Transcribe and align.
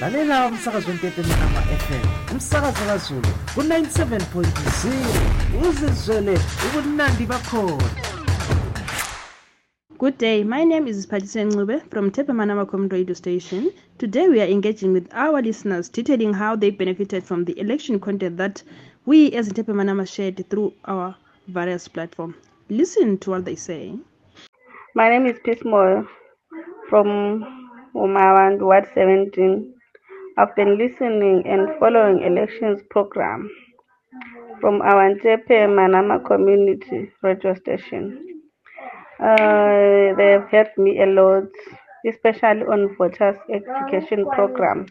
lalela 0.00 0.46
umsakazo 0.48 0.88
wentepe 0.90 1.22
manama 1.22 1.60
fm 1.60 2.32
umsakazo 2.32 2.84
kazulu 2.86 3.28
ku-97.0 3.54 5.68
uzizwele 5.68 6.38
ubunandi 6.66 7.26
bakhona 7.26 7.84
Good 9.98 10.18
day. 10.18 10.42
My 10.42 10.64
name 10.64 10.88
is 10.88 11.06
Patisa 11.06 11.44
Ncube 11.44 11.80
from 11.88 12.10
Tepe 12.10 12.32
Manama 12.32 12.66
Community 12.68 12.96
Radio 12.96 13.14
Station. 13.14 13.70
Today 13.98 14.26
we 14.28 14.40
are 14.40 14.50
engaging 14.50 14.92
with 14.92 15.06
our 15.12 15.40
listeners, 15.40 15.88
detailing 15.88 16.34
how 16.34 16.56
they 16.56 16.70
benefited 16.70 17.22
from 17.22 17.44
the 17.44 17.56
election 17.56 18.00
content 18.00 18.36
that 18.36 18.64
we 19.06 19.30
as 19.30 19.48
Tepe 19.52 19.68
Manama 19.72 20.04
shared 20.12 20.44
through 20.50 20.72
our 20.86 21.14
various 21.46 21.86
platforms. 21.86 22.34
Listen 22.68 23.16
to 23.18 23.30
what 23.30 23.44
they 23.44 23.54
say. 23.54 23.94
My 24.96 25.08
name 25.08 25.24
is 25.26 25.38
Peace 25.44 25.62
Moyo 25.62 26.04
from 26.88 27.06
Umawand, 27.94 28.58
Ward 28.58 28.88
17. 28.94 29.72
I've 30.38 30.56
been 30.56 30.78
listening 30.78 31.44
and 31.46 31.78
following 31.78 32.22
elections 32.22 32.80
program 32.88 33.50
from 34.60 34.80
our 34.80 35.14
Tepe 35.16 35.66
Manama 35.68 36.24
Community 36.24 37.12
Radio 37.22 37.54
Station. 37.54 38.40
Uh, 39.20 40.14
they 40.16 40.30
have 40.32 40.48
helped 40.50 40.78
me 40.78 41.02
a 41.02 41.06
lot, 41.06 41.48
especially 42.08 42.62
on 42.62 42.96
voters 42.96 43.36
education 43.52 44.24
program. 44.32 44.86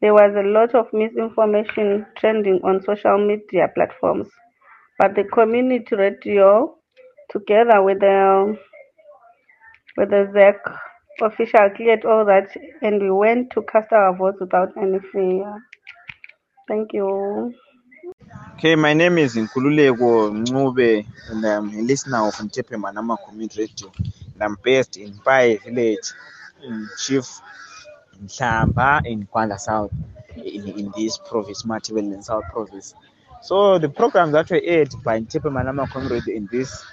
There 0.00 0.14
was 0.14 0.34
a 0.36 0.48
lot 0.48 0.74
of 0.74 0.86
misinformation 0.94 2.06
trending 2.16 2.60
on 2.64 2.82
social 2.82 3.18
media 3.18 3.68
platforms, 3.74 4.28
but 4.98 5.14
the 5.14 5.24
community 5.24 5.96
radio, 5.96 6.76
together 7.30 7.82
with 7.82 8.00
the 8.00 8.56
with 9.98 10.10
the 10.10 10.32
ZEC 10.34 10.56
official, 11.22 11.70
cleared 11.76 12.04
all 12.04 12.24
that, 12.24 12.48
and 12.82 13.00
we 13.00 13.10
went 13.10 13.50
to 13.52 13.62
cast 13.62 13.92
our 13.92 14.14
votes 14.14 14.38
without 14.40 14.76
any 14.76 14.98
fear. 15.12 15.62
Thank 16.68 16.92
you. 16.92 17.54
Okay, 18.54 18.76
my 18.76 18.94
name 18.94 19.18
is 19.18 19.34
Nkululeko 19.34 20.30
Ncube 20.30 21.04
and 21.30 21.44
I'm 21.44 21.68
a 21.70 21.82
listener 21.82 22.26
of 22.28 22.34
Ntepe 22.34 22.76
Manama 22.80 23.16
Community 23.26 23.62
Radio. 23.62 23.92
And 24.34 24.42
I'm 24.42 24.56
based 24.62 24.96
in 24.96 25.18
Pai 25.18 25.56
village 25.56 26.12
in 26.62 26.88
Chief 26.98 27.40
in 28.20 28.28
Shamba 28.28 29.04
in 29.04 29.26
Gwanda 29.26 29.58
South 29.58 29.90
in, 30.36 30.68
in 30.68 30.92
this 30.96 31.18
province, 31.18 31.64
Matabeleland 31.64 32.24
South 32.24 32.44
Province. 32.52 32.94
So 33.42 33.78
the 33.78 33.88
programs 33.88 34.32
that 34.32 34.48
were 34.50 34.60
aired 34.62 34.94
by 35.02 35.20
Ntepe 35.20 35.50
Manama 35.50 35.90
Community 35.90 36.36
in 36.36 36.48
this 36.52 36.84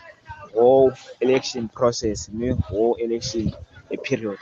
whole 0.54 0.92
election 1.22 1.70
process, 1.70 2.30
new 2.30 2.56
whole 2.56 2.96
election 2.96 3.54
uh, 3.94 3.98
period, 4.04 4.40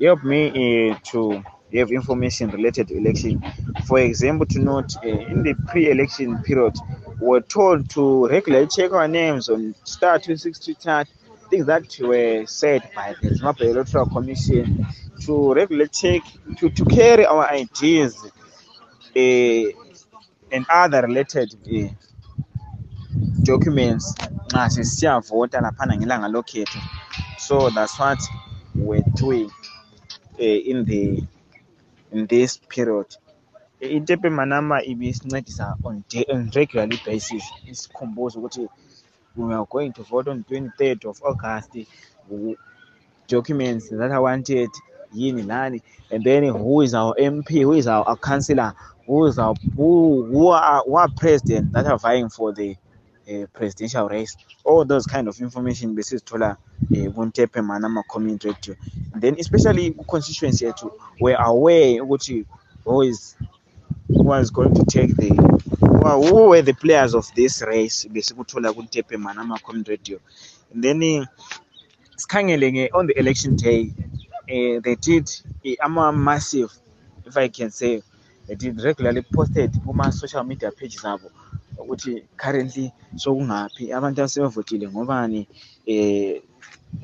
helped 0.00 0.24
me 0.24 0.90
uh, 0.90 0.98
to 1.04 1.42
have 1.74 1.90
information 1.92 2.50
related 2.50 2.88
to 2.88 2.96
election. 2.96 3.42
For 3.86 4.00
example, 4.00 4.46
to 4.46 4.58
note 4.58 4.96
uh, 5.04 5.08
in 5.08 5.42
the 5.42 5.54
pre-election 5.68 6.42
period, 6.42 6.74
we 7.20 7.26
were 7.28 7.40
told 7.42 7.88
to 7.90 8.26
regularly 8.28 8.66
check 8.66 8.92
our 8.92 9.08
names 9.08 9.48
on 9.48 9.74
Star 9.84 10.18
260 10.18 10.74
chart, 10.74 11.08
things 11.50 11.66
that 11.66 11.84
were 12.00 12.46
said 12.46 12.90
by 12.94 13.14
the 13.22 13.34
Zimbabwe 13.34 13.70
Electoral 13.70 14.06
Commission 14.06 14.86
to 15.22 15.52
regularly 15.54 15.88
check, 15.88 16.22
to, 16.58 16.70
to 16.70 16.84
carry 16.86 17.26
our 17.26 17.48
ideas 17.50 18.24
uh, 19.16 19.64
and 20.52 20.66
other 20.68 21.02
related 21.02 21.54
uh, 21.72 21.88
documents. 23.42 24.14
So 27.38 27.70
that's 27.70 27.98
what 27.98 28.18
we're 28.74 29.02
doing 29.16 29.50
uh, 30.38 30.42
in 30.42 30.84
the 30.84 31.22
in 32.12 32.26
this 32.26 32.58
period. 32.68 33.06
Itepe 33.80 34.30
manama 34.30 34.82
ibisincedisa 34.84 35.76
on, 35.84 36.04
day, 36.08 36.24
on 36.32 36.50
regularly 36.54 36.98
basis. 37.04 37.44
Isikhumbuza 37.66 38.38
ukuthi 38.38 38.68
we 39.36 39.54
are 39.54 39.66
going 39.70 39.92
to 39.92 40.02
vote 40.04 40.28
on 40.28 40.44
23rd 40.44 41.04
of 41.10 41.20
august. 41.22 41.76
Documents 43.28 43.88
that 43.90 44.10
are 44.10 44.22
wanted 44.22 44.70
and 45.12 46.24
then 46.24 46.44
who 46.44 46.80
is 46.82 46.94
our 46.94 47.14
mp 47.16 47.62
who 47.62 47.72
is 47.72 47.86
our, 47.86 48.04
our 48.04 48.16
councillor 48.18 48.74
who 49.06 49.26
is 49.26 49.38
our 49.38 49.54
who, 49.76 50.26
who 50.30 50.48
are 50.48 50.82
who 50.84 50.96
are 50.96 51.08
president 51.16 51.72
that 51.72 51.86
are 51.86 51.98
vying 51.98 52.28
for 52.28 52.52
the 52.52 52.76
uh, 53.30 53.46
presidential 53.52 54.08
race. 54.08 54.36
All 54.64 54.84
those 54.84 55.06
kind 55.06 55.28
of 55.28 55.40
information 55.40 55.94
besizithola 55.94 56.50
uh, 56.50 57.10
kuntepe 57.12 57.60
manama 57.62 58.02
community 58.08 58.48
radio. 58.48 58.74
Then 59.14 59.36
especially 59.38 59.94
constituency 60.08 60.64
yethu 60.66 60.90
we're 61.20 61.36
aware 61.36 62.02
ukuthi 62.02 62.44
who 62.84 63.02
is 63.02 63.36
who 64.08 64.22
was 64.24 64.50
going 64.50 64.74
to 64.74 64.84
take 64.84 65.14
the 65.16 65.28
who 65.28 66.48
were 66.50 66.62
the 66.62 66.74
players 66.74 67.14
of 67.14 67.32
this 67.34 67.62
race 67.62 68.06
besikuthola 68.08 68.72
kuntepe 68.72 69.16
manama 69.16 69.58
community 69.62 69.90
radio. 69.92 70.18
And 70.72 70.84
then 70.84 71.02
uh, 71.02 71.26
sikhangele 72.16 72.72
nge 72.72 72.90
on 72.94 73.06
the 73.06 73.18
election 73.18 73.56
day 73.56 73.92
uh, 74.48 74.80
they 74.80 74.96
did 74.96 75.28
uh, 75.66 75.84
ama 75.84 76.12
massive 76.12 76.70
if 77.26 77.36
i 77.36 77.48
can 77.48 77.70
say 77.70 78.02
they 78.46 78.54
did 78.54 78.80
regularly 78.82 79.22
posted 79.22 79.70
kuma 79.84 80.12
social 80.12 80.44
media 80.44 80.70
pages 80.70 81.04
abo 81.04 81.30
ukuthi 81.82 82.24
currently 82.36 82.92
sokungaphi 83.16 83.92
abantu 83.92 84.22
asebevotile 84.22 84.88
ngobani? 84.88 85.48
Eh 85.86 86.42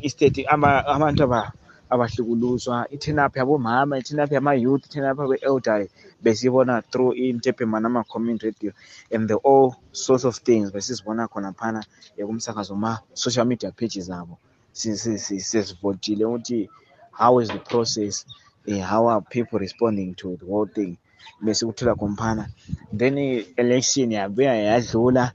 istate 0.03 0.45
ama- 0.49 0.85
abantu 0.87 1.23
aba 1.25 1.53
abahlukuluzwa 1.91 2.87
i-turn 2.91 3.19
up 3.19 3.37
yabomama 3.37 3.99
i-turn 3.99 4.21
up 4.21 4.33
yama-youth 4.33 4.85
i-turn 4.87 5.07
up 5.11 5.19
yabe-elderly 5.19 5.89
besiyibona 6.23 6.83
through 6.91 7.15
intepe 7.17 7.65
manama 7.65 8.05
community 8.05 8.47
radio 8.47 8.73
and 9.15 9.29
the 9.29 9.35
all 9.35 9.75
sorts 9.93 10.25
of 10.25 10.37
things 10.43 10.73
besizibona 10.73 11.29
khona 11.29 11.53
phana 11.53 11.85
eh, 12.17 12.27
kumsakazo 12.27 12.75
ma-social 12.77 13.47
media 13.47 13.71
pages 13.73 14.11
abo. 14.11 14.39
Si- 14.73 14.97
si- 14.97 15.19
si- 15.19 15.41
sesivotile 15.41 16.25
ukuthi 16.25 16.69
how 17.13 17.39
is 17.41 17.49
the 17.49 17.59
process? 17.59 18.27
Eh, 18.67 18.81
how 18.83 19.07
are 19.09 19.21
people 19.21 19.59
responding 19.59 20.15
to 20.15 20.37
the 20.37 20.45
whole 20.45 20.67
thing? 20.67 20.99
besikuthola 21.41 21.95
komphana 21.95 22.49
then 22.93 23.19
i-election 23.19 24.13
yabuya 24.13 24.55
yadlula 24.55 25.33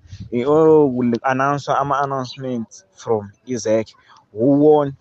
announce 1.24 1.72
ama-announcements 1.72 2.86
from 2.96 3.32
izec 3.46 3.88
who 4.34 4.48
won 4.64 4.94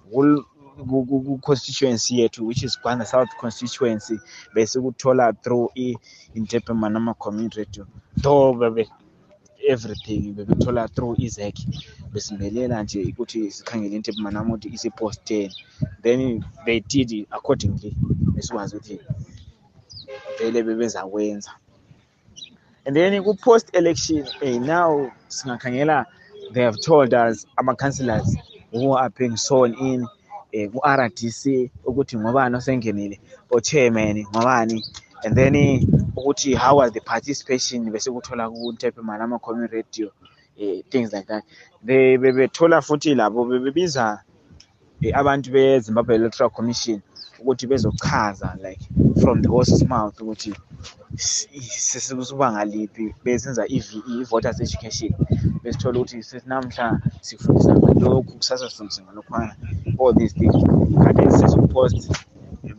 ku-constituency 0.88 2.20
yethu 2.20 2.46
which 2.46 2.62
is 2.62 2.78
gwanda 2.82 3.04
south 3.04 3.28
constituency 3.40 4.20
besikuthola 4.54 5.32
through 5.42 5.70
i-interpema 5.74 6.88
nama-community 6.88 7.58
radio. 7.58 7.86
Though 8.16 8.54
everything 9.68 10.34
bebethola 10.34 10.88
through 10.88 11.16
izec 11.18 11.54
besimbelela 12.12 12.82
nje 12.82 13.04
ukuthi 13.04 13.50
sikhangele 13.50 13.96
into 13.96 14.12
emanama 14.12 14.54
ukuthi 14.54 14.68
isiposteni 14.74 15.54
then 16.02 16.44
they 16.64 16.80
did 16.80 17.26
accordingly. 17.30 17.96
Besikwazi 18.34 18.76
ukuthi 18.76 19.00
vele 20.38 20.62
bebezakwenza. 20.62 21.50
And 22.86 22.96
then 22.96 23.22
ku-post 23.22 23.70
election 23.74 24.26
eh, 24.42 24.58
now 24.58 25.12
singakhangela 25.28 26.06
they 26.52 26.62
have 26.62 26.80
told 26.80 27.14
us 27.14 27.46
ama-councillors 27.58 28.36
who 28.72 28.92
are 28.92 29.10
being 29.10 29.36
sworn 29.36 29.74
in 29.74 30.06
eh, 30.52 30.68
ku-rdc 30.68 31.70
ukuthi 31.84 32.16
ngobani 32.16 32.56
osengenile 32.56 33.20
o-chairman 33.50 34.24
ngobani. 34.24 34.82
And 35.24 35.36
then 35.36 35.54
eh, 35.54 35.80
ukuthi 36.16 36.54
how 36.56 36.76
was 36.76 36.92
the 36.92 37.00
participation 37.00 37.90
bese 37.92 38.10
kuthola 38.10 38.48
ku-ntepe 38.48 39.02
manama 39.02 39.40
community 39.40 39.76
radio 39.76 40.10
eh, 40.58 40.82
things 40.90 41.12
like 41.12 41.26
that. 41.26 41.44
They 41.84 42.16
bebethola 42.16 42.80
futhi 42.80 43.14
labo 43.14 43.44
bebebiza 43.44 44.22
eh, 45.02 45.12
abantu 45.14 45.52
be-zimbabwe 45.52 46.14
electoral 46.14 46.50
commission 46.50 47.02
ukuthi 47.40 47.66
bezochaza 47.66 48.56
like 48.62 48.82
from 49.20 49.42
the 49.42 49.48
horse's 49.48 49.82
mouth 49.88 50.20
ukuthi 50.20 50.52
sesikusuba 51.16 52.52
ngaliphi 52.52 53.14
besenza 53.24 53.64
i-VE 53.76 53.98
i-voters 54.20 54.60
education. 54.60 55.12
Besithola 55.62 55.98
ukuthi 55.98 56.22
sesinamhla 56.22 57.00
sifundisa 57.20 57.74
ngalokhu 57.74 58.32
kusasa 58.38 58.70
sifundisa 58.70 59.02
ngalokhwana 59.02 59.56
all 60.00 60.14
these 60.14 60.34
things. 60.34 60.56
Kanti 61.02 61.30
sesipost 61.38 62.10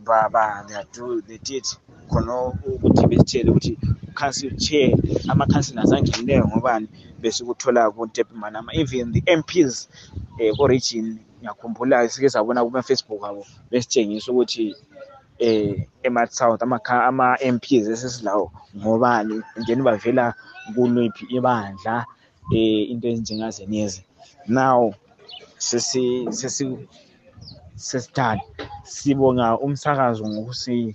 ba 0.04 0.28
ba 0.28 0.64
they 0.68 0.84
do 0.92 1.20
they 1.22 1.38
did 1.38 1.64
khona 2.10 2.34
ukuthi 2.66 3.06
besitshele 3.06 3.50
ukuthi 3.50 3.78
council 4.14 4.50
chair 4.56 4.90
ama-councillors 5.28 5.92
angenileyo 5.92 6.48
ngobani 6.48 6.88
bese 7.20 7.44
kuthola 7.44 7.90
kuntepe 7.90 8.34
manama. 8.34 8.74
Even 8.74 9.12
the 9.12 9.22
MPs 9.36 9.88
eh, 10.38 10.52
ko-region 10.56 11.18
ngiyakhumbula 11.42 12.06
sike 12.08 12.30
sabona 12.30 12.62
kuma-facebook 12.64 13.18
abo 13.26 13.42
besitshengisa 13.70 14.30
ukuthi 14.32 14.76
eh 15.38 15.86
ema-south 16.06 16.62
ama-MPs 16.62 17.88
esesilawo 17.90 18.52
ngobani 18.78 19.42
then 19.66 19.82
bavela 19.82 20.34
kuliphi 20.74 21.26
ibandla 21.36 22.06
eh 22.54 22.90
into 22.90 23.08
ezinjengazenezi 23.08 24.02
now 24.46 24.94
sesi 25.58 26.04
sesi 26.30 26.64
sesithathu 27.74 28.46
sibonga 28.84 29.58
umsakazo 29.58 30.22
ngokusi 30.28 30.94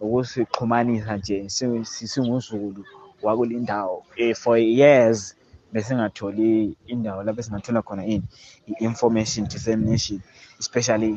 ukusixhumanisa 0.00 1.16
nje 1.16 1.48
si- 1.48 1.84
si- 1.84 2.08
singuzulu 2.08 2.84
wakulindawo 3.22 4.04
um 4.20 4.34
for 4.34 4.58
years. 4.58 5.36
Besingatholi 5.74 6.76
indawo 6.92 7.20
lapho 7.26 7.40
esingathola 7.42 7.80
khona 7.86 8.02
ini 8.14 8.22
i-information 8.70 9.42
dissemination 9.52 10.18
especially 10.62 11.12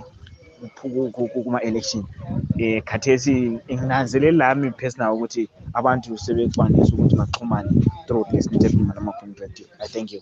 ku- 0.79 0.89
ku- 1.15 1.29
ku- 1.31 1.43
kuma-election. 1.45 2.03
Um 2.63 2.81
khathesi 2.89 3.33
nginanzeleli 3.73 4.37
lami 4.37 4.71
personal 4.71 5.13
ukuthi 5.15 5.43
abantu 5.79 6.17
sebekwanisa 6.17 6.93
ukuthi 6.95 7.15
baxhumane 7.21 7.69
through 8.07 8.25
this 8.31 8.45
nitephimalama 8.51 9.11
radio 9.39 9.65
i 9.79 9.87
thank 9.87 10.11
you. 10.13 10.21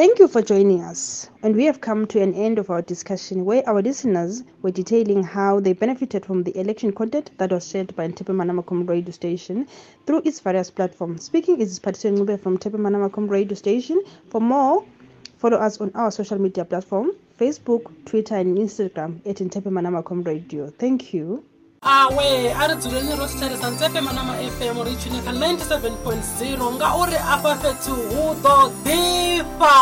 Thank 0.00 0.18
you 0.18 0.28
for 0.28 0.40
joining 0.40 0.80
us. 0.80 1.28
And 1.42 1.54
we 1.54 1.66
have 1.66 1.82
come 1.82 2.06
to 2.06 2.22
an 2.22 2.32
end 2.32 2.58
of 2.58 2.70
our 2.70 2.80
discussion 2.80 3.44
where 3.44 3.62
our 3.68 3.82
listeners 3.82 4.42
were 4.62 4.70
detailing 4.70 5.22
how 5.22 5.60
they 5.60 5.74
benefited 5.74 6.24
from 6.24 6.42
the 6.42 6.58
election 6.58 6.90
content 6.90 7.30
that 7.36 7.52
was 7.52 7.68
shared 7.68 7.94
by 7.96 8.08
Tepe 8.08 8.32
Manamakom 8.32 8.88
radio 8.88 9.12
station 9.12 9.68
through 10.06 10.22
its 10.24 10.40
various 10.40 10.70
platforms. 10.70 11.24
Speaking 11.24 11.60
is 11.60 11.78
Patricia 11.78 12.08
Ncube 12.08 12.40
from 12.40 12.56
Tepe 12.56 12.78
Manamakom 12.78 13.28
radio 13.28 13.54
station. 13.54 14.02
For 14.30 14.40
more, 14.40 14.86
follow 15.36 15.58
us 15.58 15.78
on 15.82 15.92
our 15.94 16.10
social 16.10 16.38
media 16.38 16.64
platform 16.64 17.12
Facebook, 17.38 17.92
Twitter, 18.06 18.36
and 18.36 18.56
Instagram 18.56 19.20
at 19.26 19.36
Tepe 19.36 19.68
Manamakom 19.68 20.26
radio. 20.26 20.70
Thank 20.70 21.12
you. 21.12 21.44
Awe 21.82 22.52
a 22.52 22.66
ri 22.68 22.74
dzuleni 22.76 23.16
ro 23.16 23.26
xitherisa 23.26 23.70
ntsepe 23.70 24.00
manama 24.00 24.34
fm 24.56 24.76
ri 24.84 24.96
chunika 25.00 25.32
97.0 25.32 26.74
ngauri 26.76 27.16
afha 27.16 27.56
fhethu 27.60 27.94
hu 28.10 28.22
ḓo 28.42 28.56
ḓifha 28.84 29.76